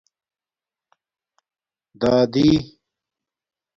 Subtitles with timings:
[2.01, 2.51] دَادِئ